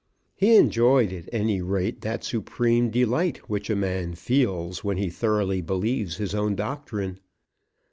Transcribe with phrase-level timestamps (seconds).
[0.35, 5.61] He enjoyed at any rate that supreme delight which a man feels when he thoroughly
[5.61, 7.19] believes his own doctrine.